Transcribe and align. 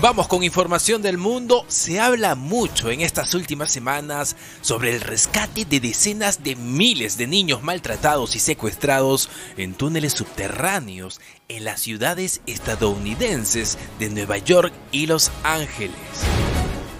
Vamos 0.00 0.28
con 0.28 0.44
información 0.44 1.02
del 1.02 1.18
mundo. 1.18 1.64
Se 1.66 1.98
habla 1.98 2.36
mucho 2.36 2.88
en 2.88 3.00
estas 3.00 3.34
últimas 3.34 3.72
semanas 3.72 4.36
sobre 4.60 4.94
el 4.94 5.00
rescate 5.00 5.64
de 5.64 5.80
decenas 5.80 6.44
de 6.44 6.54
miles 6.54 7.18
de 7.18 7.26
niños 7.26 7.64
maltratados 7.64 8.36
y 8.36 8.38
secuestrados 8.38 9.28
en 9.56 9.74
túneles 9.74 10.12
subterráneos 10.12 11.20
en 11.48 11.64
las 11.64 11.80
ciudades 11.80 12.42
estadounidenses 12.46 13.76
de 13.98 14.08
Nueva 14.10 14.38
York 14.38 14.72
y 14.92 15.06
Los 15.06 15.32
Ángeles. 15.42 15.96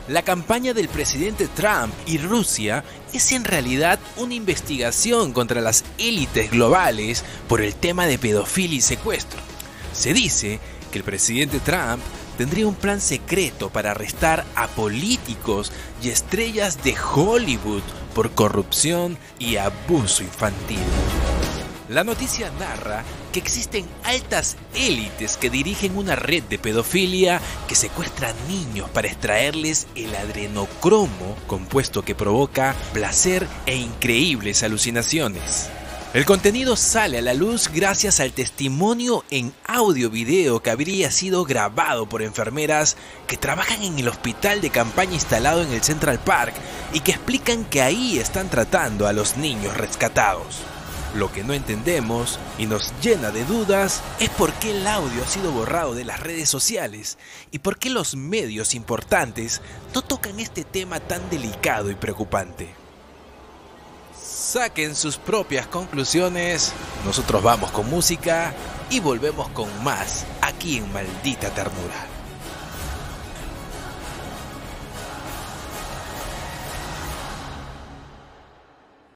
La 0.09 0.23
campaña 0.23 0.75
del 0.75 0.89
presidente 0.89 1.47
Trump 1.55 1.95
y 2.05 2.19
Rusia 2.19 2.83
es 3.13 3.31
en 3.31 3.45
realidad 3.45 4.01
una 4.17 4.35
investigación 4.35 5.33
contra 5.33 5.61
las 5.61 5.85
élites 5.99 6.51
globales 6.51 7.25
por 7.47 7.63
el 7.63 7.77
tema 7.77 8.07
de 8.07 8.19
pedofilia 8.19 8.79
y 8.79 8.81
secuestro. 8.81 9.39
Se 9.93 10.13
dice 10.13 10.59
que 10.91 10.99
el 10.99 11.05
presidente 11.05 11.61
Trump 11.61 12.03
tendría 12.39 12.69
un 12.69 12.77
plan 12.77 13.01
secreto 13.01 13.69
para 13.69 13.91
arrestar 13.91 14.47
a 14.55 14.69
políticos 14.69 15.73
y 16.03 16.09
estrellas 16.09 16.83
de 16.85 16.95
Hollywood 16.97 17.83
por 18.15 18.31
corrupción 18.31 19.19
y 19.39 19.57
abuso 19.57 20.23
infantil. 20.23 20.79
La 21.89 22.05
noticia 22.05 22.51
narra 22.59 23.03
que 23.33 23.41
existen 23.41 23.87
altas 24.05 24.57
élites 24.75 25.37
que 25.37 25.51
dirigen 25.51 25.97
una 25.97 26.17
red 26.17 26.43
de 26.45 26.59
pedofilia 26.59 27.41
que 27.67 27.75
secuestra 27.75 28.35
niños 28.47 28.89
para 28.91 29.09
extraerles 29.09 29.87
el 29.95 30.15
adrenocromo, 30.15 31.37
compuesto 31.47 32.03
que 32.03 32.15
provoca 32.15 32.77
placer 32.93 33.49
e 33.67 33.77
increíbles 33.77 34.63
alucinaciones. 34.63 35.71
El 36.15 36.25
contenido 36.25 36.75
sale 36.75 37.19
a 37.19 37.23
la 37.23 37.35
luz 37.35 37.69
gracias 37.69 38.19
al 38.19 38.33
testimonio 38.33 39.27
en 39.31 39.53
audio-video 39.67 40.63
que 40.63 40.71
habría 40.71 41.11
sido 41.11 41.45
grabado 41.45 42.09
por 42.09 42.23
enfermeras 42.23 42.97
que 43.27 43.37
trabajan 43.37 43.83
en 43.83 43.99
el 43.99 44.09
hospital 44.09 44.63
de 44.63 44.71
campaña 44.71 45.13
instalado 45.13 45.61
en 45.61 45.71
el 45.71 45.83
Central 45.83 46.19
Park 46.19 46.55
y 46.95 47.01
que 47.01 47.11
explican 47.13 47.67
que 47.67 47.83
ahí 47.83 48.19
están 48.19 48.49
tratando 48.49 49.07
a 49.07 49.13
los 49.13 49.37
niños 49.37 49.77
rescatados. 49.77 50.63
Lo 51.15 51.31
que 51.31 51.45
no 51.45 51.53
entendemos 51.53 52.39
y 52.57 52.65
nos 52.65 52.91
llena 53.03 53.31
de 53.31 53.45
dudas 53.45 54.01
es 54.19 54.31
por 54.31 54.55
qué 54.55 54.71
el 54.71 54.87
audio 54.87 55.23
ha 55.23 55.29
sido 55.29 55.53
borrado 55.53 55.95
de 55.95 56.07
las 56.07 56.21
redes 56.21 56.49
sociales 56.49 57.19
y 57.51 57.59
por 57.59 57.79
qué 57.79 57.91
los 57.91 58.17
medios 58.17 58.75
importantes 58.75 59.61
no 59.95 60.01
tocan 60.01 60.41
este 60.41 60.65
tema 60.65 61.01
tan 61.01 61.29
delicado 61.29 61.91
y 61.91 61.97
preocupante. 61.97 62.78
Saquen 64.49 64.97
sus 64.97 65.19
propias 65.19 65.67
conclusiones, 65.67 66.73
nosotros 67.05 67.43
vamos 67.43 67.71
con 67.71 67.91
música 67.91 68.55
y 68.89 68.99
volvemos 68.99 69.51
con 69.51 69.69
más 69.85 70.25
aquí 70.41 70.79
en 70.79 70.91
Maldita 70.91 71.51
Ternura. 71.51 72.18